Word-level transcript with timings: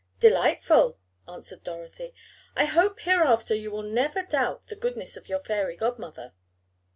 "Delightful," 0.19 0.97
answered 1.27 1.63
Dorothy. 1.63 2.15
"I 2.55 2.65
hope 2.65 3.01
hereafter 3.01 3.53
you 3.53 3.69
will 3.69 3.83
never 3.83 4.23
doubt 4.23 4.65
the 4.65 4.75
goodness 4.75 5.15
of 5.15 5.29
your 5.29 5.43
fairy 5.43 5.77
godmother." 5.77 6.33